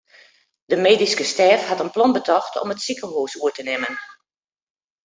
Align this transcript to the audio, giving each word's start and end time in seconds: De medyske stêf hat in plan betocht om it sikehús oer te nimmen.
De 0.71 0.75
medyske 0.85 1.25
stêf 1.33 1.61
hat 1.67 1.83
in 1.85 1.93
plan 1.95 2.15
betocht 2.17 2.53
om 2.61 2.73
it 2.73 2.83
sikehús 2.85 3.33
oer 3.41 3.53
te 3.55 3.63
nimmen. 3.69 3.95